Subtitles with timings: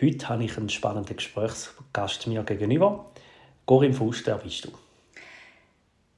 [0.00, 3.06] Heute habe ich einen spannenden Gesprächsgast mir gegenüber.
[3.64, 4.70] Corinne Fust, wer bist du?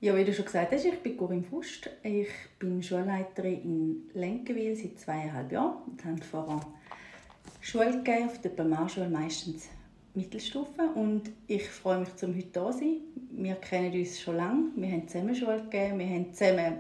[0.01, 1.91] Ja, wie du schon gesagt hast, ich bin Corinne Fust.
[2.03, 6.61] Ich bin Schulleiterin in Lenkenwil seit zweieinhalb Jahren und habe vorher
[7.61, 9.69] Schule gegeben, auf der Primarschule meistens
[10.15, 10.83] Mittelstufe.
[10.95, 12.97] Und ich freue mich, zum heute hier zu sein.
[13.33, 14.71] Wir kennen uns schon lange.
[14.75, 16.79] Wir haben zusammen Schule gegeben, wir haben zusammen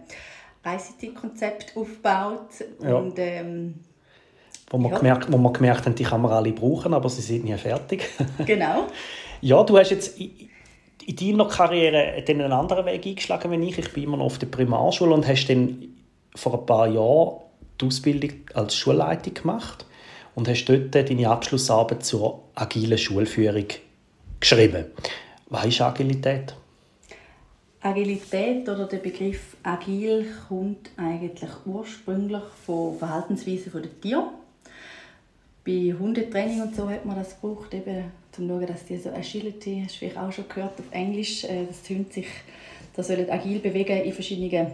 [0.64, 2.48] ICT-Konzept aufgebaut.
[2.80, 2.96] Ja.
[2.96, 3.74] Und, ähm,
[4.70, 4.98] wo wir, ja.
[4.98, 8.08] gemerkt, wo wir gemerkt haben, die kann man alle brauchen, aber sie sind nie fertig.
[8.46, 8.86] Genau.
[9.40, 10.48] ja, du hast jetzt in,
[11.06, 13.78] deiner Karriere einen anderen Weg eingeschlagen als ich.
[13.78, 15.94] Ich bin immer noch auf der Primarschule und hast dann
[16.34, 17.40] vor ein paar Jahren
[17.80, 19.86] die Ausbildung als Schulleitung gemacht
[20.34, 23.66] und hast dort deine Abschlussarbeit zur agilen Schulführung
[24.40, 24.86] geschrieben.
[25.48, 26.54] Was ist Agilität?
[27.80, 34.28] Agilität oder der Begriff agil kommt eigentlich ursprünglich von Verhaltensweisen der Tiere
[35.66, 39.10] bei Hundetraining und so hat man das gebraucht, eben, um zu schauen, dass die so
[39.10, 42.26] Agility, hast du vielleicht auch schon gehört auf Englisch, äh, das Hund sich
[42.96, 44.68] da sollen agil bewegen in verschiedenen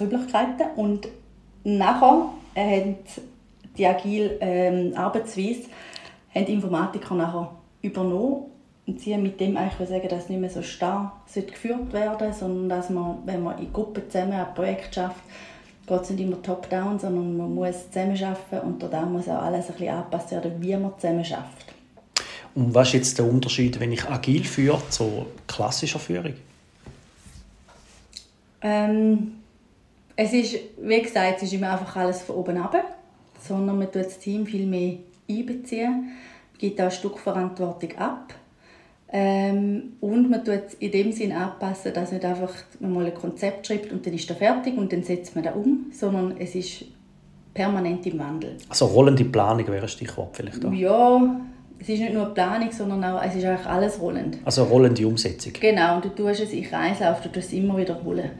[0.00, 0.64] Möglichkeiten.
[0.74, 1.06] Und
[1.62, 2.96] nachher haben
[3.78, 5.68] die agile ähm, Arbeitsweise
[6.34, 7.50] haben die Informatiker nachher
[7.80, 8.46] übernommen
[8.86, 12.68] und sie haben mit dem eigentlich sagen, dass nicht mehr so starr geführt werden sondern
[12.68, 15.22] dass man, wenn man in Gruppen zusammen ein Projekt schafft,
[15.86, 19.72] geht es nicht immer top-down, sondern man muss zusammenarbeiten und da muss auch alles ein
[19.72, 21.74] bisschen angepasst werden, wie man zusammen schafft.
[22.54, 26.34] Und was ist jetzt der Unterschied, wenn ich agil führe zu klassischer Führung?
[28.62, 29.32] Ähm,
[30.16, 32.74] es ist, wie gesagt, es ist immer einfach alles von oben ab,
[33.40, 34.98] sondern man tut das Team viel mehr
[35.28, 36.12] einbeziehen,
[36.56, 38.34] gibt auch ein Stück Verantwortung ab
[39.16, 43.64] ähm, und man tut in dem Sinn anpassen, dass nicht einfach man mal ein Konzept
[43.64, 46.86] schreibt und dann ist er fertig und dann setzt man das um, sondern es ist
[47.54, 48.56] permanent im Wandel.
[48.68, 50.72] Also rollende Planung wäre ein Stichwort vielleicht auch.
[50.72, 51.40] Ja,
[51.78, 54.38] es ist nicht nur Planung, sondern auch, es ist eigentlich alles rollend.
[54.44, 55.52] Also rollende Umsetzung.
[55.60, 58.30] Genau, und du tust es in Kreislauf, du tust es immer wiederholen.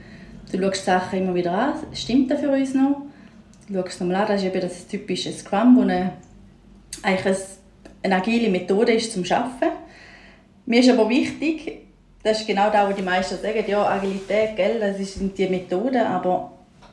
[0.50, 3.02] Du schaust Sachen immer wieder an, stimmt das für uns noch?
[3.68, 6.14] Du schaust es nochmal an, das ist eben das typische Scrum, wo eine,
[7.04, 7.36] eigentlich
[8.02, 9.84] eine agile Methode ist zum Arbeiten
[10.66, 11.80] mir ist aber wichtig,
[12.22, 16.06] das ist genau das, was die meisten sagen, ja, Agilität, gell, das sind die Methoden,
[16.06, 16.52] aber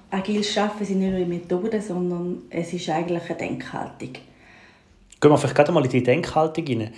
[0.09, 4.13] agil schaffen sind nicht nur Methoden, sondern es ist eigentlich eine Denkhaltung.
[5.21, 6.93] Gehen wir vielleicht gerade mal in die Denkhaltung rein.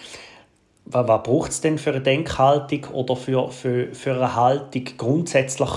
[0.85, 5.69] Was, was braucht es denn für eine Denkhaltung oder für, für, für eine Haltung grundsätzlich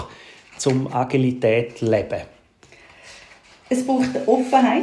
[0.57, 2.23] zum Agilität leben?
[3.69, 4.83] Es braucht Offenheit.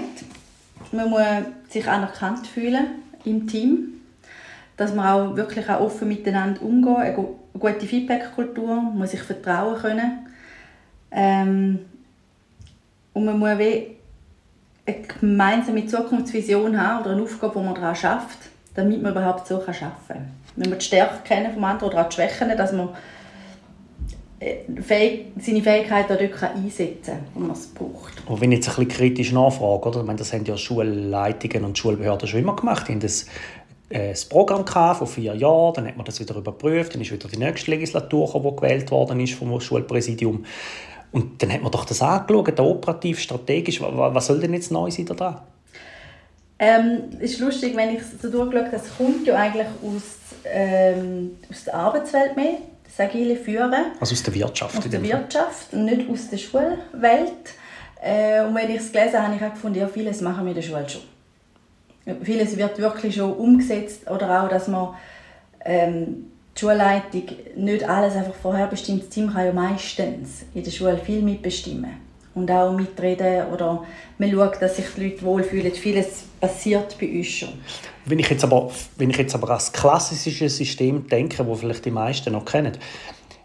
[0.92, 1.22] Man muss
[1.70, 4.02] sich anerkannt fühlen im Team
[4.78, 10.28] dass man auch wirklich auch offen miteinander umgehen, eine gute Feedback-Kultur, muss sich vertrauen können.
[11.12, 11.80] Ähm,
[13.14, 13.86] und man muss eine
[15.20, 18.40] gemeinsame Zukunftsvision haben oder eine Aufgabe, die man daran schafft,
[18.74, 20.32] damit man überhaupt so arbeiten kann.
[20.56, 22.90] Man muss die Stärken kennen vom anderen oder auch die Schwächen, dass man
[24.40, 24.58] äh,
[25.38, 28.28] seine Fähigkeiten dort einsetzen kann, wenn man es braucht.
[28.28, 30.00] Und wenn ich jetzt ein bisschen kritisch nachfrage, oder?
[30.02, 33.26] Ich meine, das haben ja Schulleitungen und Schulbehörden schon immer gemacht, haben das
[33.90, 37.28] äh, das Programm von vier Jahren, dann hat man das wieder überprüft, dann ist wieder
[37.28, 40.46] die nächste Legislatur, die gewählt worden ist vom Schulpräsidium.
[41.12, 45.06] Und dann hat man doch das angeschaut, operativ, strategisch, was soll denn jetzt neu sein
[45.06, 45.46] da
[46.58, 51.66] Ähm, es ist lustig, wenn ich so durchschaue, das kommt ja eigentlich aus, ähm, aus
[51.66, 53.74] der Arbeitswelt mehr, das agile Führen.
[54.00, 54.78] Also aus der Wirtschaft?
[54.78, 57.54] Aus der Wirtschaft und nicht aus der Schulwelt.
[58.02, 60.50] Äh, und wenn ich es gelesen habe, habe ich auch gefunden, ja, vieles machen wir
[60.50, 61.02] in der Schule schon.
[62.24, 64.94] Vieles wird wirklich schon umgesetzt oder auch, dass man
[65.64, 66.26] ähm,
[66.56, 67.24] die Schulleitung
[67.56, 69.04] nicht alles einfach vorherbestimmt.
[69.04, 71.92] Das Team kann ja meistens in der Schule viel mitbestimmen
[72.36, 73.84] und auch mitreden oder
[74.18, 75.72] man schaut, dass sich die Leute wohlfühlen.
[75.74, 77.50] Vieles passiert bei uns schon.
[78.06, 81.86] Wenn ich jetzt aber, wenn ich jetzt aber an das klassische System denke, das vielleicht
[81.86, 82.74] die meisten noch kennen,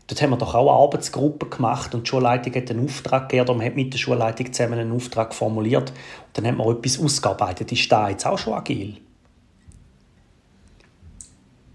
[0.08, 3.66] Dort haben wir doch auch Arbeitsgruppen gemacht und die Schulleitung hat einen Auftrag gegeben, man
[3.66, 5.98] hat mit der Schulleitung zusammen einen Auftrag formuliert und
[6.32, 7.70] dann hat man etwas ausgearbeitet.
[7.70, 8.96] Ist das jetzt auch schon agil?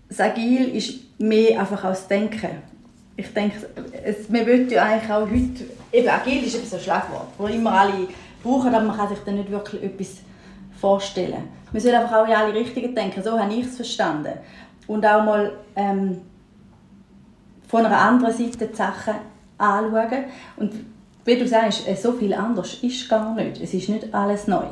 [0.10, 2.50] Das Agil ist mehr einfach als Denken.
[3.16, 3.68] Ich denke,
[4.04, 8.08] es, man will ja eigentlich auch heute, eben agil ist ein Schlagwort, das immer alle
[8.42, 10.18] brauchen, aber man kann sich dann nicht wirklich etwas
[10.82, 11.44] vorstellen.
[11.72, 14.34] Man soll einfach auch in alle Richtungen denken, so habe ich es verstanden.
[14.88, 16.22] Und auch mal ähm,
[17.74, 19.16] von einer anderen Seite die Sachen
[19.58, 20.26] anschauen.
[20.58, 20.74] Und
[21.26, 23.60] wie du sagst, äh, so viel anders ist gar nicht.
[23.60, 24.66] Es ist nicht alles neu.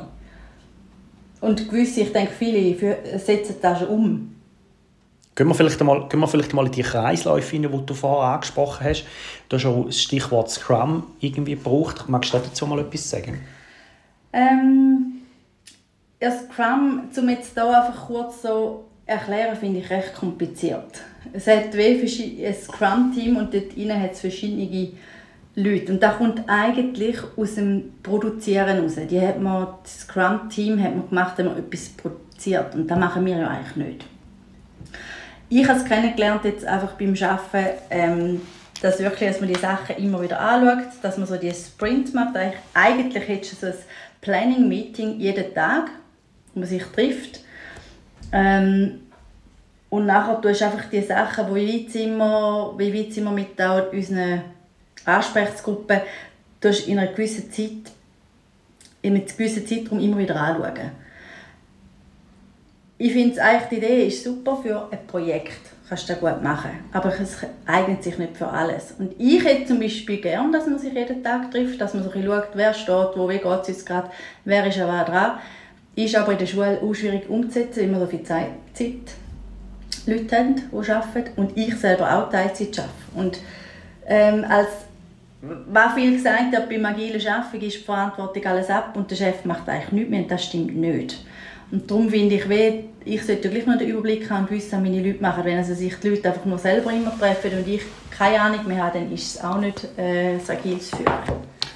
[1.40, 4.36] Und gewisse, ich denke, viele setzen das schon um.
[5.34, 8.34] Gehen wir, vielleicht mal, gehen wir vielleicht mal in die Kreisläufe rein, die du vorher
[8.34, 9.04] angesprochen hast.
[9.48, 12.04] Du hast auch das Stichwort Scrum irgendwie gebraucht.
[12.08, 13.40] Magst du dazu mal etwas sagen?
[14.32, 15.22] Ähm,
[16.20, 21.02] ja, Scrum, um jetzt hier einfach kurz so erklären, finde ich recht kompliziert.
[21.32, 24.92] Es hat ein Scrum-Team und dort hat es verschiedene
[25.54, 25.92] Leute.
[25.92, 28.96] Und das kommt eigentlich aus dem Produzieren raus.
[29.10, 32.74] Die hat man, das Scrum-Team hat man gemacht, wenn man etwas produziert.
[32.74, 34.04] Und das machen wir ja eigentlich nicht.
[35.48, 38.40] Ich habe es kennengelernt jetzt einfach beim Arbeiten, ähm,
[38.80, 42.34] dass, wirklich, dass man die Sachen immer wieder anschaut, dass man so die Sprint macht.
[42.72, 43.78] Eigentlich hättest du so ein
[44.22, 45.90] Planning-Meeting jeden Tag,
[46.54, 47.40] wo man sich trifft.
[48.32, 49.01] Ähm,
[49.92, 53.30] und nachher tust du einfach die Sachen, wie weit sind wir, wie weit sind wir
[53.30, 53.60] mit
[53.92, 54.40] unseren
[55.04, 56.00] Ansprechgruppen,
[56.62, 57.92] tust in einer gewissen Zeit,
[59.02, 60.92] in einem gewissen Zeitraum immer wieder anschauen.
[62.96, 65.60] Ich finde eigentlich, die Idee ist super für ein Projekt.
[65.86, 66.70] Kannst du gut machen.
[66.90, 67.36] Aber es
[67.66, 68.94] eignet sich nicht für alles.
[68.98, 72.10] Und ich hätte zum Beispiel gern, dass man sich jeden Tag trifft, dass man so
[72.10, 74.08] schaut, wer steht, wo, wie geht es jetzt gerade,
[74.46, 75.32] wer ist an dran.
[75.94, 78.46] Ist aber in der Schule auch schwierig umzusetzen, wir so viel Zeit
[80.06, 82.92] Leute haben, die arbeiten und ich selber auch Teilzeit arbeite.
[83.14, 83.40] Und
[84.06, 84.68] ähm, als
[85.42, 89.44] was viel gesagt hat, beim agilen Arbeiten ist die Verantwortung alles ab und der Chef
[89.44, 91.24] macht eigentlich nichts mehr und das stimmt nicht.
[91.72, 94.80] Und darum finde ich, wie, ich sollte gleich noch den Überblick haben und wissen, was
[94.80, 95.44] meine Leute machen.
[95.44, 98.84] Wenn also sich die Leute einfach nur selber immer treffen und ich keine Ahnung mehr
[98.84, 101.12] habe, dann ist es auch nicht äh, das agiles Führen.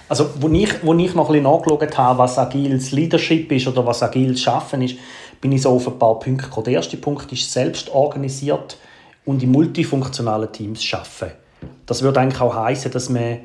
[0.09, 3.85] Also, wo ich, wo ich noch ein bisschen nachgeschaut habe, was agiles Leadership ist oder
[3.85, 4.97] was agiles Schaffen ist,
[5.41, 6.65] bin ich so auf ein paar Punkte gekommen.
[6.65, 8.79] Der erste Punkt ist selbst organisiert
[9.25, 11.37] und in multifunktionalen Teams arbeiten.
[11.85, 13.39] Das würde eigentlich auch heißen, dass man,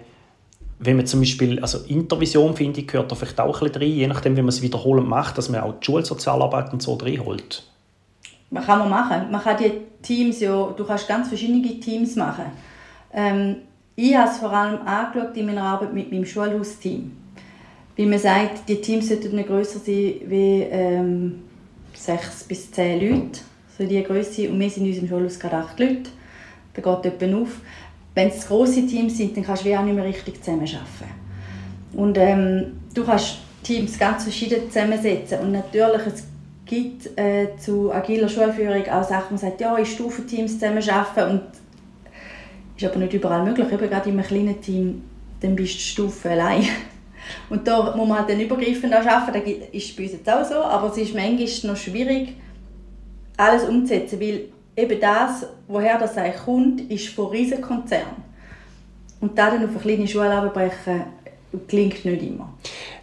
[0.79, 3.91] wenn man zum Beispiel, also Intervision finde ich, gehört da vielleicht auch ein bisschen rein,
[3.91, 7.63] je nachdem, wie man es wiederholend macht, dass man auch die Schulsozialarbeit und so reinholt.
[8.51, 9.31] Was kann man machen?
[9.31, 9.71] Man kann die
[10.01, 12.45] Teams ja, du kannst ganz verschiedene Teams machen.
[13.13, 13.57] Ähm,
[13.95, 17.11] ich habe es vor allem angeschaut in meiner Arbeit mit meinem Schulhausteam.
[17.95, 21.43] Wie man sagt, die Teams sollten nicht grösser sein wie ähm,
[22.05, 23.39] sechs bis zehn Leute,
[23.77, 24.49] so die Größe.
[24.49, 26.09] Und wir sind in unserem Schulhaus gerade acht Leute.
[26.73, 27.55] Da geht jemand auf.
[28.13, 30.85] Wenn es grosse Teams sind, dann kannst du auch nicht mehr richtig zusammenarbeiten.
[31.93, 35.39] Und ähm, du kannst Teams ganz verschieden zusammensetzen.
[35.39, 36.23] Und natürlich, es
[36.65, 41.31] gibt äh, zu agiler Schulführung auch Sachen, man sagt, ja, in Stufenteams zusammenarbeiten.
[41.31, 41.43] Und
[42.77, 43.71] ist aber nicht überall möglich.
[43.71, 45.03] Eben gerade in einem kleinen Team,
[45.41, 46.65] dann bist du Stufe allein.
[47.49, 50.55] Und da muss man halt dann übergreifend arbeiten, das ist bei uns jetzt auch so,
[50.55, 52.35] aber es ist manchmal noch schwierig,
[53.37, 54.45] alles umzusetzen, weil
[54.75, 58.31] eben das, woher das eigentlich kommt, ist von Riesenkonzernen.
[59.19, 61.03] Und da dann auf eine kleine Schule abbrechen,
[61.67, 62.53] klingt nicht immer.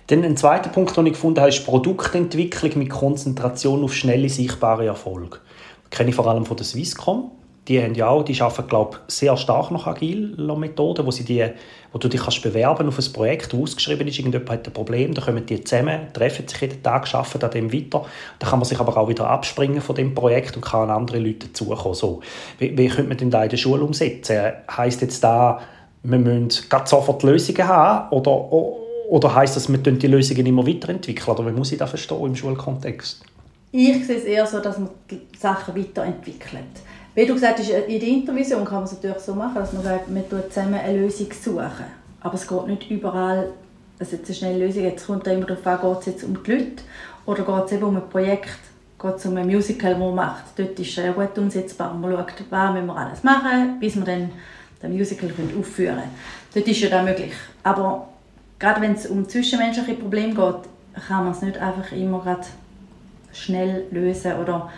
[0.08, 4.86] Dann ein zweiter Punkt, den ich gefunden habe, ist Produktentwicklung mit Konzentration auf schnelle, sichtbare
[4.86, 5.38] Erfolge.
[5.82, 7.30] Das kenne ich vor allem von der Swisscom
[7.68, 11.46] die haben ja auch, die arbeiten, glaube sehr stark nach agilen Methoden, wo, sie die,
[11.92, 15.12] wo du dich kannst bewerben auf ein Projekt, das ausgeschrieben ist, irgendjemand hat ein Problem,
[15.12, 18.06] dann kommen die zusammen, treffen sich jeden Tag, arbeiten an dem weiter.
[18.38, 21.18] Dann kann man sich aber auch wieder abspringen von dem Projekt und kann an andere
[21.18, 21.94] Leute dazukommen.
[21.94, 22.20] So.
[22.58, 24.52] Wie, wie könnte man denn da in der Schule umsetzen?
[24.74, 25.60] Heißt jetzt da,
[26.02, 28.50] wir müssen sofort Lösungen haben oder,
[29.10, 31.36] oder heisst das, wir die Lösungen immer weiterentwickeln?
[31.36, 33.22] Oder wie muss ich das verstehen im Schulkontext?
[33.72, 36.64] Ich sehe es eher so, dass man die Sachen weiterentwickelt.
[37.18, 39.82] Wie du gesagt hast, in der Intervision kann man es natürlich so machen, dass man
[39.82, 41.84] sagt, man tut zusammen eine Lösung suchen.
[42.20, 43.48] Aber es geht nicht überall,
[43.98, 46.40] dass jetzt eine schnelle Lösung Jetzt kommt es immer darauf an, geht es jetzt um
[46.44, 46.82] die Leute
[47.26, 48.60] oder geht es eben um ein Projekt,
[49.02, 50.44] geht es um ein Musical, das man macht.
[50.54, 51.92] Dort ist es gut umsetzbar.
[51.92, 54.30] Man schaut, was müssen wir alles machen, bis wir dann
[54.80, 56.10] das Musical aufführen können.
[56.54, 57.32] Dort ist ja das möglich.
[57.64, 58.10] Aber
[58.60, 62.46] gerade wenn es um zwischenmenschliche Probleme geht, kann man es nicht einfach immer gerade
[63.32, 64.70] schnell lösen oder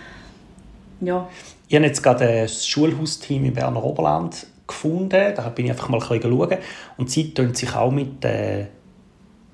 [1.01, 1.29] ja.
[1.69, 5.33] Ich habe jetzt gerade ein Schulhausteam im Berner Oberland gefunden.
[5.37, 6.59] Da bin ich einfach mal ein schauen.
[6.97, 8.67] Und sie tun sich auch mit, äh,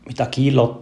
[0.04, 0.78] mit agiler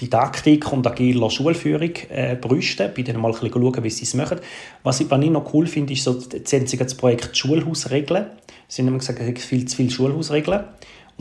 [0.00, 2.90] Didaktik und agiler Schulführung äh, brüsten.
[2.94, 4.40] Bei denen mal ein bisschen schauen, wie sie es machen.
[4.82, 8.26] Was ich, was ich noch cool finde, ist so, jetzt haben sie das Projekt Schulhausregeln.
[8.68, 10.64] Sie haben gesagt, es gibt viel zu viele Schulhausregeln.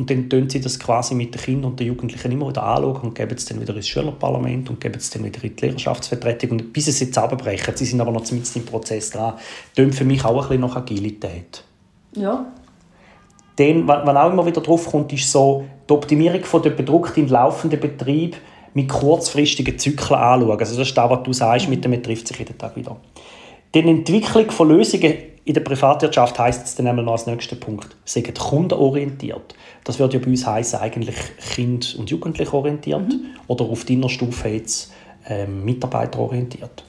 [0.01, 3.01] Und dann tun sie das quasi mit den Kindern und den Jugendlichen immer wieder anschauen
[3.01, 6.49] und geben es dann wieder ins Schülerparlament und geben es dann wieder in die Lehrerschaftsvertretung.
[6.49, 9.35] Und bis es jetzt abbrechen, sie sind aber noch mitten im Prozess dran,
[9.75, 11.63] tönt für mich auch ein bisschen nach Agilität.
[12.15, 12.51] Ja.
[13.57, 17.29] Dann, was auch immer wieder drauf kommt, ist so die Optimierung von der Bedruckten in
[17.29, 18.37] laufenden Betrieb
[18.73, 20.59] mit kurzfristigen Zyklen anschauen.
[20.59, 22.97] Also das ist das, was du sagst, mit dem trifft sich jeden Tag wieder.
[23.73, 25.13] Die Entwicklung von Lösungen
[25.45, 29.55] in der Privatwirtschaft heisst es dann einmal noch als nächster Punkt, sind kundenorientiert.
[29.85, 31.15] Das würde ja bei uns heißen eigentlich
[31.53, 33.27] kind- und jugendlich orientiert mhm.
[33.47, 34.91] oder auf deiner Stufe jetzt
[35.27, 36.83] ähm, mitarbeiterorientiert.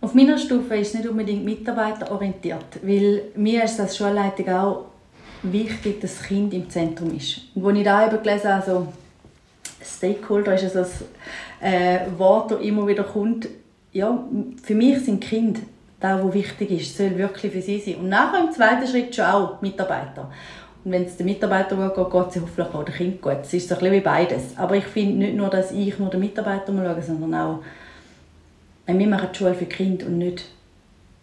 [0.00, 4.84] Auf meiner Stufe ist es nicht unbedingt mitarbeiterorientiert, weil mir ist als Schulleitung auch
[5.42, 7.42] wichtig, dass das Kind im Zentrum ist.
[7.54, 8.86] Und als ich da eben gelesen habe, also
[9.82, 10.90] Stakeholder ist also das
[11.60, 13.48] äh, Wort, das immer wieder kommt,
[13.92, 14.24] ja,
[14.62, 15.60] für mich sind Kinder
[16.00, 17.96] das, was wichtig ist, soll wirklich für sie sein.
[17.96, 20.30] Und nachher im zweiten Schritt schon auch Mitarbeiter.
[20.82, 23.38] Und wenn es den Mitarbeiter gut geht, geht es hoffentlich auch dem Kind gut.
[23.42, 24.56] Es ist so ein bisschen wie beides.
[24.56, 27.58] Aber ich finde nicht nur, dass ich nur den Mitarbeiter schaue, sondern auch,
[28.86, 30.46] wir machen die Schule für Kinder und nicht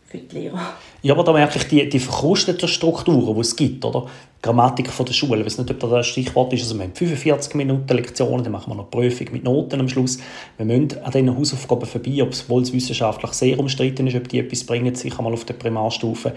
[0.07, 0.59] für die Lehrer.
[1.01, 4.07] Ja, aber da merke ich die, die verkrusteten Strukturen, die es gibt, oder?
[4.41, 6.93] Grammatik von der Schule, ich weiß nicht, ob das ein Stichwort ist, also wir haben
[6.93, 10.19] 45 Minuten Lektionen, dann machen wir noch Prüfung mit Noten am Schluss.
[10.57, 14.63] Wir müssen an diesen Hausaufgaben vorbei, obwohl es wissenschaftlich sehr umstritten ist, ob die etwas
[14.63, 16.33] bringen, sicher mal auf der Primarstufe.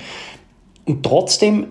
[0.86, 1.68] Und trotzdem,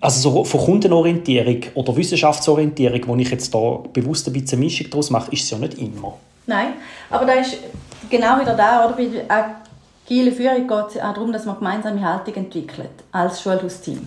[0.00, 5.10] also so von Kundenorientierung oder Wissenschaftsorientierung, wo ich jetzt da bewusst ein bisschen Mischung daraus
[5.10, 6.14] mache, ist es ja nicht immer.
[6.46, 6.74] Nein,
[7.10, 7.58] aber da ist
[8.08, 8.96] genau wieder da, oder?
[8.96, 9.61] Bei
[10.04, 14.06] agile Führung geht es auch darum, dass man gemeinsame Haltung entwickelt als Schulhausteam.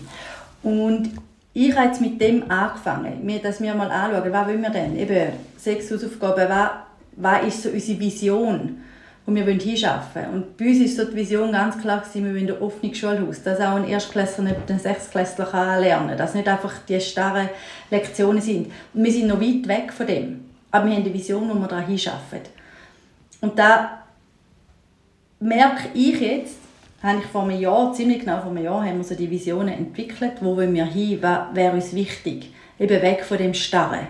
[0.64, 1.12] Und
[1.54, 4.98] ich habe jetzt mit dem angefangen, dass wir mal anschauen, was wollen wir denn?
[4.98, 6.70] Eben sechs Hausaufgaben, was,
[7.16, 8.82] was ist so unsere Vision,
[9.25, 10.34] wo wir hinschaffen wollen.
[10.34, 13.42] Und bei uns ist so die Vision ganz klar gewesen, wir wollen ein offenes Schulhaus,
[13.42, 17.50] dass auch ein Erstklässler nicht ein Sechstklässler lernen kann, dass nicht einfach die starren
[17.90, 18.68] Lektionen sind.
[18.94, 21.68] Und wir sind noch weit weg von dem, aber wir haben eine Vision, wo wir
[21.68, 22.42] da hinschaffen.
[23.42, 24.04] Und da
[25.46, 26.58] merke ich jetzt,
[27.02, 29.70] habe ich vor einem Jahr, ziemlich genau vor einem Jahr, haben wir so die Visionen
[29.70, 34.08] entwickelt, wo wollen wir hin, was wäre uns wichtig, eben weg von dem Starren.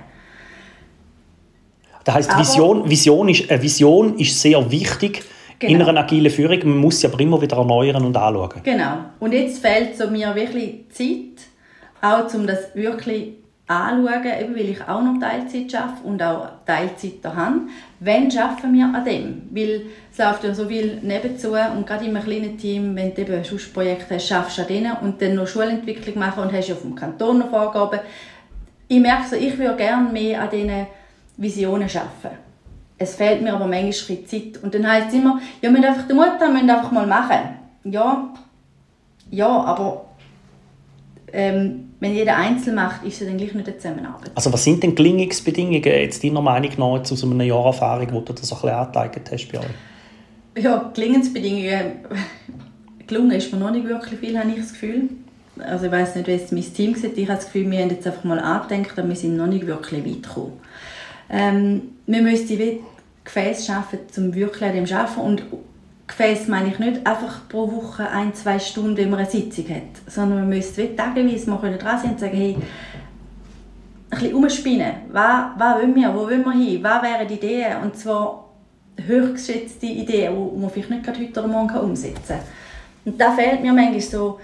[2.04, 5.24] Das heißt, Vision, Vision, ist, eine Vision ist sehr wichtig
[5.58, 5.74] genau.
[5.74, 6.60] in einer agilen Führung.
[6.60, 8.62] Man muss sie aber immer wieder erneuern und anschauen.
[8.64, 8.98] Genau.
[9.20, 11.48] Und jetzt fehlt so mir wirklich Zeit,
[12.02, 13.34] auch um das wirklich
[13.68, 17.62] anschauen, eben weil ich auch noch Teilzeit arbeite und auch Teilzeit habe.
[18.00, 19.50] Wann schaffen wir an dem?
[19.52, 23.22] Weil es läuft ja so viel nebenzu und gerade in einem kleinen Team, wenn du
[23.22, 26.70] eben ein Projekt hast, schaffst du an denen und dann noch Schulentwicklung machen und hast
[26.70, 28.00] ja vom Kanton noch Vorgaben.
[28.88, 30.86] Ich merke so, ich würde gerne mehr an diesen
[31.38, 32.38] Visionen arbeiten.
[32.98, 34.62] Es fehlt mir aber manchmal Zeit.
[34.62, 37.08] Und dann heisst es immer, ja, wir müssen einfach den Mut haben, müssen einfach mal
[37.08, 37.40] machen.
[37.84, 38.34] Ja,
[39.32, 40.06] ja, aber
[41.34, 44.32] ähm, wenn jeder einzeln macht, ist es dann gleich nicht eine Zusammenarbeit.
[44.36, 48.20] Also was sind denn Gelingungsbedingungen jetzt deiner Meinung nach jetzt aus einer Jahr Erfahrung, wo
[48.20, 50.64] du das ein bisschen angeeignet hast bei euch?
[50.64, 51.92] Ja, Gelingensbedingungen,
[53.08, 55.10] gelungen ist mir noch nicht wirklich viel, habe ich das Gefühl.
[55.58, 57.18] Also ich weiß nicht, wie es mein Team sieht.
[57.18, 59.66] Ich habe das Gefühl, wir haben jetzt einfach mal angedenkt, aber wir sind noch nicht
[59.66, 60.54] wirklich weit gekommen.
[61.30, 62.80] Ähm, wir müssen
[63.24, 65.22] Gefäße schaffen, um wirklich an dem zu arbeiten.
[65.22, 65.44] Und
[66.18, 70.02] Gefäß meine ich nicht einfach pro Woche ein, zwei Stunden, wenn man eine Sitzung hat,
[70.08, 74.94] sondern man müsste wie tageweise mal dran sein und sagen, hey, ein bisschen umspinnen.
[75.12, 76.14] Was, was wollen wir?
[76.14, 76.82] Wo wollen wir hin?
[76.82, 77.82] Was wären die Ideen?
[77.84, 78.50] Und zwar
[78.96, 82.40] höchstgeschätzte Ideen, die man vielleicht nicht gerade heute oder morgen umsetzen kann.
[83.04, 84.40] Und da fehlt mir manchmal so,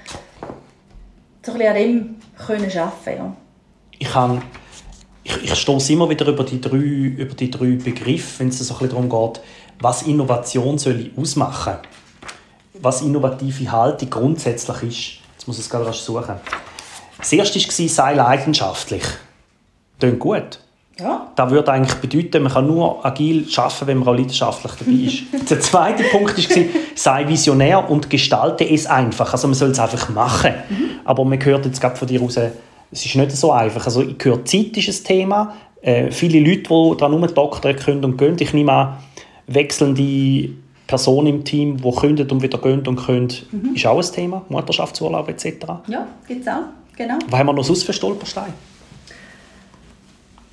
[1.42, 3.18] so ein bisschen an dem können arbeiten.
[3.18, 3.36] Ja.
[3.98, 4.42] Ich kann
[5.24, 8.74] ich, ich stoße immer wieder über die drei, über die drei Begriffe, wenn es so
[8.74, 9.42] ein bisschen darum geht,
[9.82, 11.78] was Innovation soll ausmachen
[12.82, 15.34] was innovative Haltung grundsätzlich ist.
[15.34, 16.36] Jetzt muss ich es gerade rasch suchen.
[17.18, 19.04] Das erste war, sei leidenschaftlich.
[20.00, 20.60] Klingt gut.
[21.00, 21.32] Ja.
[21.36, 25.50] Das würde eigentlich bedeuten, man kann nur agil arbeiten, wenn man auch leidenschaftlich dabei ist.
[25.50, 26.64] Der zweite Punkt war,
[26.96, 29.32] sei visionär und gestalte es einfach.
[29.32, 30.54] Also man soll es einfach machen.
[30.70, 30.86] Mhm.
[31.06, 32.38] Aber man hört jetzt gerade von dir raus,
[32.92, 33.86] es ist nicht so einfach.
[33.86, 35.54] Also ich höre, Zeit ist ein Thema.
[35.82, 38.36] Äh, viele Leute, die daran rumdoktern können und gehen.
[38.40, 38.98] Ich nehme an,
[39.54, 40.50] wechselnde
[40.88, 43.76] Personen im Team, die können und wieder gehen und können, mhm.
[43.76, 44.46] ist auch ein Thema.
[44.50, 45.66] Mutterschaftsurlaub etc.
[45.88, 46.64] Ja, gibt es auch.
[46.98, 47.18] Genau.
[47.30, 48.54] Was haben wir noch sonst für Stolpersteine?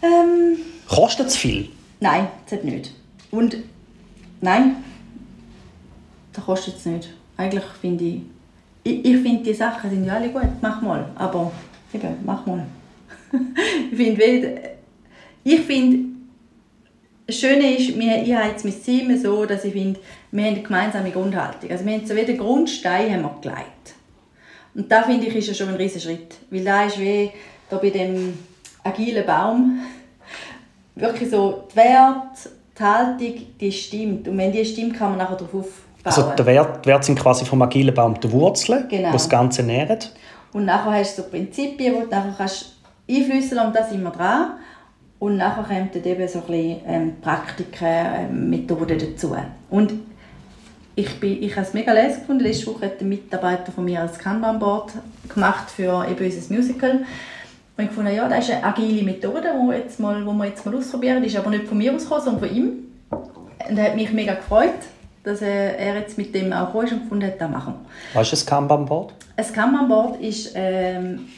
[0.02, 1.68] Ähm, Kostet es viel?
[2.00, 2.94] Nein, das nicht.
[3.30, 3.56] Und
[4.40, 4.76] nein,
[6.32, 7.08] das kostet es nicht.
[7.36, 8.20] Eigentlich finde ich,
[8.84, 11.52] ich, ich finde die Sachen sind ja alle gut, mach mal, aber
[11.92, 12.66] eben, mach mal.
[13.90, 14.60] ich finde,
[15.44, 16.17] ich finde,
[17.28, 20.54] das Schöne ist, wir, ich habe jetzt mein Team so, dass ich finde, wir haben
[20.54, 21.70] eine gemeinsame Grundhaltung.
[21.70, 23.94] Also wir haben so wie den Grundstein haben wir gelegt.
[24.74, 26.36] Und da finde ich, ist ja schon ein riesiger Schritt.
[26.50, 27.30] Weil da ist wie
[27.68, 28.38] da bei dem
[28.82, 29.80] agilen Baum
[30.94, 34.26] wirklich so die Werte, die Haltung, die stimmt.
[34.26, 35.74] Und wenn die stimmt, kann man nachher darauf aufbauen.
[36.04, 39.08] Also der Wert, Wert sind quasi vom agilen Baum die Wurzeln, genau.
[39.08, 39.98] die das Ganze nähren.
[40.54, 44.12] Und nachher hast du so Prinzipien, die du nachher kannst einflüssen und da sind wir
[44.12, 44.52] dran.
[45.18, 49.34] Und nachher kommen dann eben so ein bisschen ähm, Praktiken, ähm, Methoden dazu.
[49.68, 49.94] Und
[50.94, 52.44] ich, bin, ich habe es mega leise gefunden.
[52.44, 54.92] Letzte Woche hat ein Mitarbeiter von mir ein Kanban-Board
[55.28, 57.04] gemacht für eben unser Musical.
[57.76, 60.66] Und ich fand, ja, das ist eine agile Methode, die jetzt mal, wo wir jetzt
[60.66, 61.22] mal ausprobieren.
[61.22, 62.72] Die ist aber nicht von mir ausgekommen, sondern von ihm.
[63.10, 64.74] Und er hat mich mega gefreut,
[65.22, 67.74] dass er jetzt mit dem auch gekommen ist und gefunden hat, das machen
[68.14, 69.14] Was ist ein Kanban-Board?
[69.36, 71.28] Ein Kanban-Board ist ähm,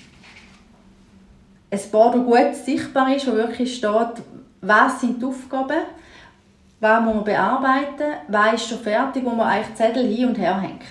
[1.70, 4.22] ein Board, das gut sichtbar ist, wo wirklich steht,
[4.60, 5.82] was sind die Aufgaben,
[6.80, 10.60] was muss man bearbeiten, was ist schon fertig, wo man eigentlich Zettel hin und her
[10.60, 10.82] hängt.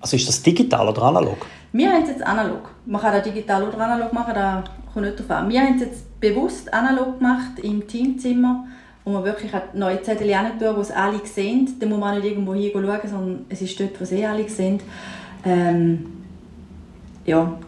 [0.00, 1.46] Also ist das digital oder analog?
[1.72, 2.70] Wir haben es jetzt analog.
[2.86, 5.48] Man kann das digital oder analog machen, da kommt nicht drauf an.
[5.48, 8.66] Wir haben es jetzt bewusst analog gemacht im Teamzimmer,
[9.04, 11.76] wo man wirklich neue Zettel tun wo es alle sehen.
[11.78, 14.80] Da muss man nicht irgendwo hinschauen, sondern es ist dort, wo sie alle sehen.
[15.44, 16.06] Ähm,
[17.26, 17.58] ja,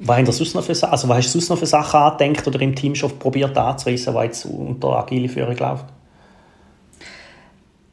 [0.00, 2.60] was du sonst noch für, also was hast du sonst noch für Sachen angedenkt oder
[2.60, 5.84] im Team schon probiert anzureissen, was jetzt unter agile Führung läuft?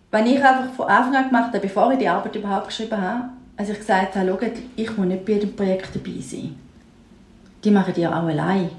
[0.10, 3.26] Wenn ich einfach von Anfang an gemacht habe, bevor ich die Arbeit überhaupt geschrieben habe,
[3.58, 6.56] als ich gesagt habe, schaut, ich muss nicht bei jedem Projekt dabei sein.
[7.64, 8.70] Die machen die auch allein.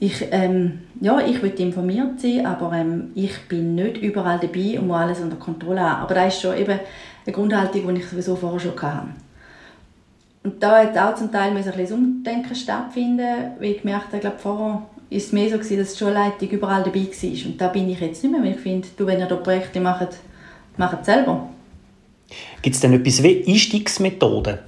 [0.00, 4.86] Ich, ähm, ja, ich will informiert sein, aber ähm, ich bin nicht überall dabei und
[4.86, 6.02] muss alles unter Kontrolle haben.
[6.02, 6.78] Aber das ist schon eben
[7.26, 9.08] eine Grundhaltung, die ich sowieso vorher schon hatte.
[10.44, 14.36] Und da hat auch zum Teil ein bisschen Umdenken stattfinden, weil ich gemerkt habe, glaube,
[14.38, 17.46] vorher ist es mehr so gewesen, dass die Schulleitung überall dabei war.
[17.46, 19.80] Und da bin ich jetzt nicht mehr, weil ich finde, du, wenn ihr da Projekte
[19.80, 20.08] macht,
[20.76, 21.48] macht es selber.
[22.60, 24.58] Gibt es denn etwas wie Einstiegsmethoden?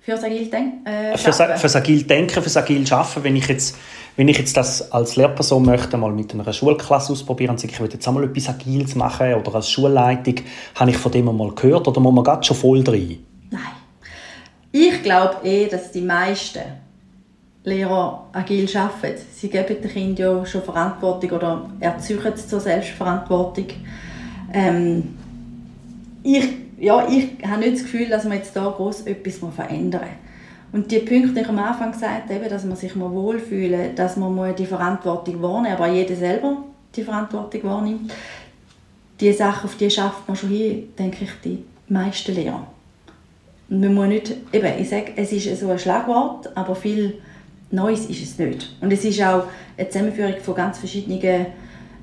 [0.00, 0.86] Fürs agil Denken?
[0.86, 3.76] Äh, fürs, fürs agil Denken, fürs agil Schaffen, wenn ich jetzt
[4.16, 8.08] wenn ich jetzt das als Lehrperson möchte, mal mit einer Schulklasse ausprobieren ich will jetzt
[8.08, 10.36] einmal etwas Agiles machen oder als Schulleitung,
[10.74, 13.18] habe ich von dem mal gehört oder muss man gerade schon voll drin?
[14.78, 16.60] Ich glaube eh, dass die meisten
[17.64, 19.22] Lehrer agil arbeiten.
[19.32, 23.68] Sie geben den Kindern ja schon Verantwortung oder sie zur Selbstverantwortung.
[24.52, 25.16] Ähm,
[26.22, 26.46] ich,
[26.78, 30.80] ja, ich habe nicht das Gefühl, dass man jetzt da groß etwas verändern muss.
[30.82, 34.18] Und die Punkte, die ich am Anfang gesagt habe, dass man sich mal wohlfühlen dass
[34.18, 36.58] man die Verantwortung wahrnehmen aber jeder selber
[36.94, 38.12] die Verantwortung wahrnimmt,
[39.20, 42.75] die Sachen, auf die schafft man schon hin, denke ich, die meisten Lehrer.
[43.68, 47.18] Man muss nicht, eben, ich sage, es ist so ein Schlagwort, aber viel
[47.70, 48.76] Neues ist es nicht.
[48.80, 49.44] Und es ist auch
[49.76, 51.46] eine Zusammenführung von ganz verschiedenen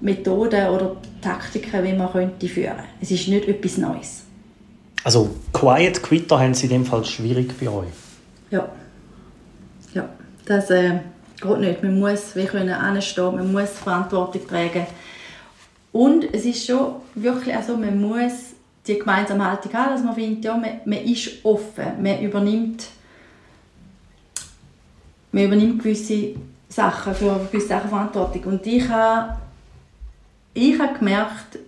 [0.02, 2.84] Methoden oder Taktiken, wie man könnte führen.
[3.00, 4.24] Es ist nicht etwas Neues.
[5.04, 7.88] Also Quiet Quitter haben Sie in dem Fall schwierig bei euch?
[8.52, 8.70] Ja.
[9.94, 10.10] Ja,
[10.46, 11.00] das äh,
[11.42, 11.84] geht nicht.
[11.84, 14.86] Man muss wie können anstehen, man muss Verantwortung tragen.
[15.92, 18.53] Und es ist schon wirklich also, man muss
[18.88, 22.88] die gemeinsame Haltung haben, dass man findet, ja, man, man ist offen, man übernimmt,
[25.32, 26.36] man übernimmt gewisse
[26.68, 28.44] Sachen, für gewisse Sachen Verantwortung.
[28.44, 29.38] Und ich habe,
[30.54, 31.60] ich habe gemerkt,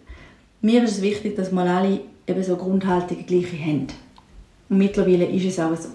[0.62, 3.88] mir ist es wichtig, dass wir alle eben so Grundhaltungen gleiche haben.
[4.70, 5.90] Und mittlerweile ist es auch so.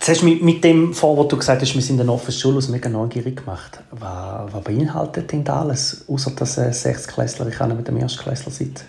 [0.00, 2.32] Jetzt hast du mit, mit dem vor, wo du gesagt hast, wir sind eine offene
[2.32, 3.80] Schule, mega neugierig gemacht.
[3.90, 8.84] Was, was beinhaltet denn da alles, außer dass ein Sechstklässler ich mit dem Erstklässler sitze?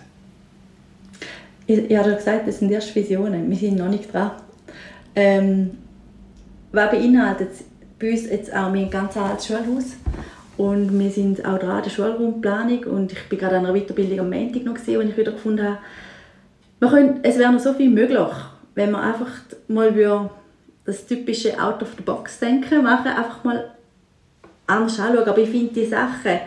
[1.66, 3.50] Ich, ich habe gesagt, das sind erst Visionen.
[3.50, 4.30] Wir sind noch nicht dran.
[5.14, 5.72] Ähm,
[6.72, 7.50] was beinhaltet
[7.98, 9.84] bei uns jetzt auch mein ganz altes Schulhaus
[10.56, 14.20] und wir sind auch dran an der Schulraumplanung und ich bin gerade an einer Weiterbildung
[14.20, 15.78] am Montag noch gesehen, wo ich wieder gefunden habe,
[16.80, 18.18] wir können, es wäre noch so viel möglich,
[18.74, 19.30] wenn man einfach
[19.68, 19.94] mal
[20.84, 23.70] das typische Out-of-the-Box-Denken machen, einfach mal
[24.66, 25.28] anders anschauen.
[25.28, 26.40] Aber ich finde, die Sachen,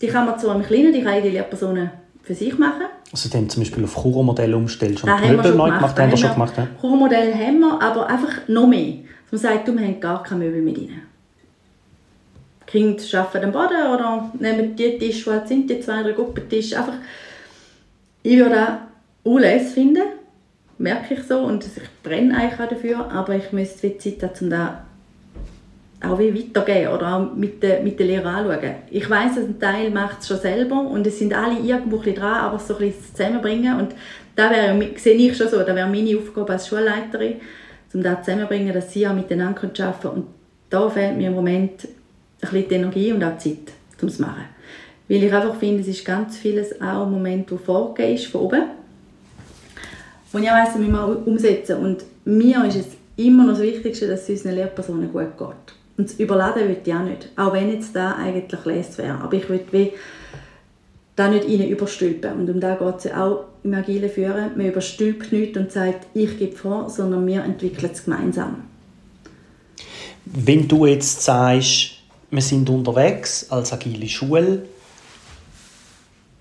[0.00, 1.90] die kann man zwar im Kleinen, die kann die Lehrpersonen
[2.22, 2.86] für sich machen.
[3.12, 6.32] Also dann zum Beispiel auf Churro-Modell umstellen, schon die Möbel neu gemacht, haben wir schon
[6.32, 6.54] gemacht.
[6.56, 6.66] Ja?
[6.80, 8.96] Churro-Modell haben wir, aber einfach noch mehr.
[9.30, 11.02] Man sagt, du, wir haben gar keine Möbel mit rein.
[12.66, 16.78] Die Kinder arbeiten am Boden oder nehmen die Tische, die sind, die zwei, drei Gruppentische.
[16.78, 16.94] Einfach,
[18.22, 18.78] ich würde
[19.24, 20.02] auch finden,
[20.78, 24.44] merke ich so und ich brenne eigentlich auch dafür, aber ich müsste die Zeit haben,
[24.44, 24.70] um das
[26.02, 28.74] auch wie weitergeben oder auch mit den, mit den Lehrern anschauen.
[28.90, 32.40] Ich weiß, ein Teil macht es schon selber und es sind alle irgendwo ein dran,
[32.40, 33.94] aber so ein bisschen zusammenbringen und
[34.36, 37.36] da wäre, sehe ich schon so, da wäre meine Aufgabe als Schulleiterin,
[37.92, 40.26] um das zusammenzubringen, dass sie auch miteinander arbeiten können und
[40.70, 44.16] da fehlt mir im Moment ein bisschen die Energie und auch die Zeit, um es
[44.16, 44.44] zu machen.
[45.08, 48.40] Weil ich einfach finde, es ist ganz vieles auch im Moment, wo vorgegeben ist von
[48.42, 48.62] oben
[50.34, 51.76] die ich weiss, müssen wir umsetzen.
[51.76, 55.74] Und mir ist es immer noch das Wichtigste, dass es unseren Lehrpersonen gut geht.
[55.96, 57.28] Und das Überladen will ich auch nicht.
[57.36, 59.20] Auch wenn jetzt da eigentlich lesen wäre.
[59.20, 59.92] Aber ich will wie
[61.16, 62.40] da nicht ihnen überstülpen.
[62.40, 64.56] Und um da geht es auch im agilen Führen.
[64.56, 68.64] Man überstülpt nichts und sagt, ich gebe vor, sondern wir entwickeln es gemeinsam.
[70.24, 71.98] Wenn du jetzt sagst,
[72.30, 74.62] wir sind unterwegs als agile Schule,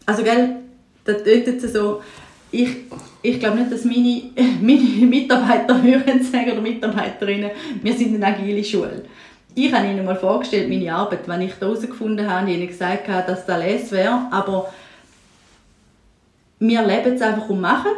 [0.05, 0.57] Also, gell,
[1.05, 2.01] das tötet so,
[2.53, 2.69] ich,
[3.21, 4.21] ich glaube nicht, dass meine,
[4.61, 9.03] meine Mitarbeiter hören sagen oder Mitarbeiterinnen, wir sind eine agile Schule.
[9.55, 13.45] Ich habe ihnen mal vorgestellt, meine Arbeit, wenn ich herausgefunden habe, ihnen gesagt habe, dass
[13.45, 14.71] das les wäre, aber
[16.59, 17.91] wir leben es einfach und machen.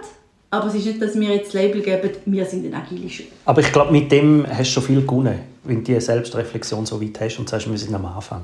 [0.51, 3.29] Aber es ist nicht, dass wir jetzt das Label geben, wir sind eine agile Schule.
[3.45, 7.01] Aber ich glaube, mit dem hast du schon viel gewonnen, wenn du die Selbstreflexion so
[7.01, 8.43] weit hast und sagst, wir sind am Anfang.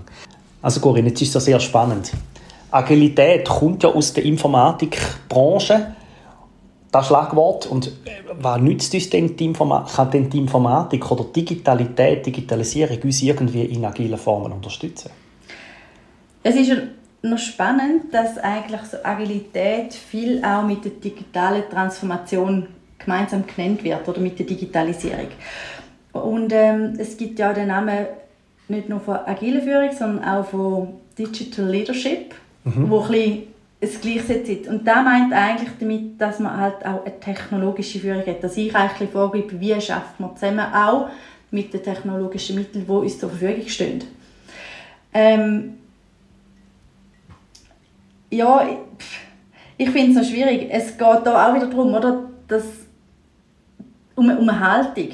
[0.62, 2.12] Also Corinne, jetzt ist das sehr spannend.
[2.70, 5.96] Agilität kommt ja aus der Informatikbranche,
[6.92, 7.66] das Schlagwort.
[7.66, 7.92] Und äh,
[8.40, 13.66] was nützt uns denn die Informatik, kann denn die Informatik oder Digitalität, Digitalisierung uns irgendwie
[13.66, 15.12] in agilen Formen unterstützen?
[16.44, 16.72] Es ist
[17.24, 24.08] noch spannend, dass eigentlich so Agilität viel auch mit der digitalen Transformation gemeinsam genannt wird
[24.08, 25.28] oder mit der Digitalisierung.
[26.14, 28.08] Und ähm, es gibt ja den Namen
[28.68, 32.90] nicht nur von agiler Führung, sondern auch von Digital Leadership, mhm.
[32.90, 33.44] wo ein bisschen
[33.82, 34.68] es gleichsetzt.
[34.68, 38.44] Und da meint eigentlich damit, dass man halt auch eine technologische Führung hat.
[38.44, 41.10] Dass ich eigentlich vorgebe, wie schafft man zusammen auch
[41.50, 44.04] mit den technologischen Mitteln, die uns zur Verfügung stehen.
[45.14, 45.74] Ähm,
[48.30, 48.66] ja,
[49.78, 50.68] ich finde es noch schwierig.
[50.70, 52.64] Es geht da auch wieder darum, oder, dass
[54.16, 55.10] um, um eine Haltung.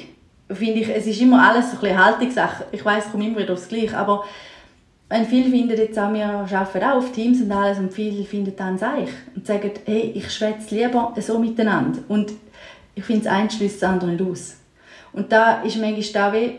[0.50, 2.66] Finde ich, es ist immer alles ein bisschen Haltungssache.
[2.70, 4.24] Ich weiß, es kommt immer wieder aufs Gleiche, aber
[5.08, 8.54] wenn viele finden jetzt auch, wir arbeiten auch auf Teams und alles und viele finden
[8.56, 12.00] dann Seich und sagen, hey, ich schwätze lieber so miteinander.
[12.08, 12.32] Und
[12.94, 14.56] ich finde, das eine schließt das andere nicht aus.
[15.12, 16.56] Und da ist manchmal da wie,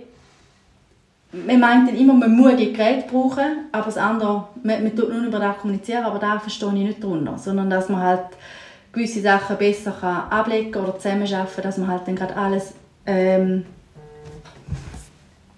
[1.31, 5.13] man meint dann immer, man muss die Geräte brauchen, aber das andere, man, man tut
[5.13, 8.25] nur über das kommunizieren, aber da verstehe ich nicht darunter, sondern dass man halt
[8.91, 12.73] gewisse Sachen besser kann ablegen oder zusammenarbeiten, dass man halt dann gerade alles
[13.05, 13.65] ähm,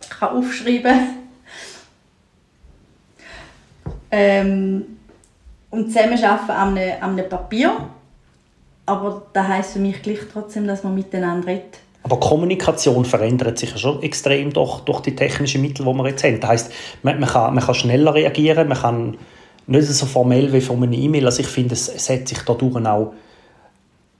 [0.09, 1.20] kann aufschreiben
[4.11, 4.97] ähm,
[5.69, 7.71] und zusammenarbeiten an einem, an einem Papier,
[8.85, 13.71] aber das heisst für mich gleich trotzdem, dass man miteinander redet aber Kommunikation verändert sich
[13.71, 16.39] ja schon extrem durch, durch die technischen Mittel, die wir jetzt haben.
[16.39, 16.71] Das heisst,
[17.03, 19.17] man, man, kann, man kann schneller reagieren, man kann
[19.67, 21.25] nicht so formell wie von einer E-Mail.
[21.25, 23.13] Also ich finde, es, hat sich dadurch auch,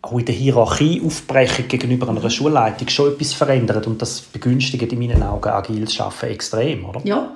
[0.04, 5.00] auch in der Hierarchie Aufbrechung gegenüber einer Schulleitung schon etwas verändert und das begünstigt in
[5.00, 7.02] meinen Augen agiles Arbeiten extrem, oder?
[7.04, 7.32] Ja,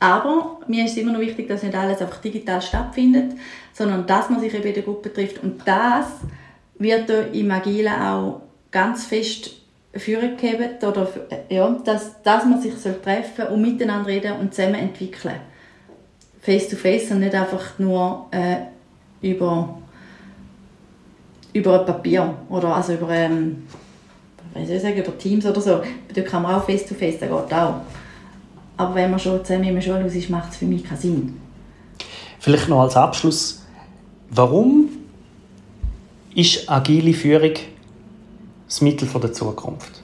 [0.00, 3.32] aber mir ist immer noch wichtig, dass nicht alles einfach digital stattfindet,
[3.74, 6.06] sondern dass man sich eben in der Gruppe trifft und das
[6.78, 9.60] wird im Agilen auch ganz fest
[9.94, 11.08] Führung geben, oder,
[11.48, 15.34] ja, dass, dass man sich treffen soll und miteinander reden und zusammen entwickeln.
[16.40, 18.56] Face to face und nicht einfach nur äh,
[19.20, 19.78] über,
[21.52, 23.66] über ein Papier oder also über, ähm,
[24.54, 25.82] ich sagen, über Teams oder so.
[26.14, 27.80] Da kann man auch face to face, das geht auch.
[28.80, 31.40] Aber wenn man schon zusammen im Schulhaus ist, macht es für mich keinen Sinn.
[32.38, 33.62] Vielleicht noch als Abschluss,
[34.30, 34.88] warum
[36.34, 37.52] ist agile Führung
[38.64, 40.02] das Mittel der Zukunft?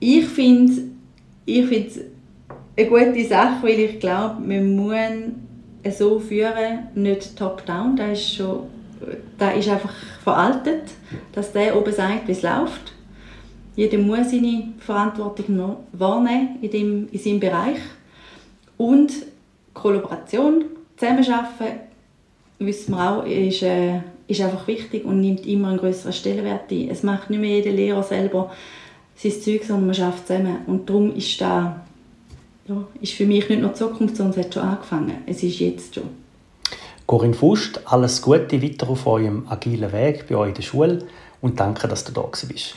[0.00, 0.82] Ich finde
[1.46, 2.00] ich es
[2.76, 7.94] eine gute Sache, weil ich glaube, man muss so führen, nicht top-down.
[7.94, 8.64] Das ist, schon,
[9.38, 9.94] das ist einfach
[10.24, 10.90] veraltet,
[11.30, 12.93] dass der oben sagt, wie es läuft.
[13.76, 17.78] Jeder muss seine Verantwortung wahrnehmen in, dem, in seinem Bereich.
[18.76, 19.12] Und
[19.72, 20.64] Kollaboration,
[20.96, 21.80] Zusammenarbeiten,
[22.58, 26.88] wissen wir auch, ist, äh, ist einfach wichtig und nimmt immer einen größeren Stellenwert ein.
[26.88, 28.52] Es macht nicht mehr jeder Lehrer selber
[29.16, 30.58] sein Zeug, sondern man schafft zusammen.
[30.66, 31.84] Und darum ist da
[32.66, 35.16] ja, ist für mich nicht nur die Zukunft, sondern es hat schon angefangen.
[35.26, 36.04] Es ist jetzt schon.
[37.06, 41.06] Corinne Fust, alles Gute weiter auf eurem agilen Weg bei euch in der Schule
[41.42, 42.76] und danke, dass du da bist.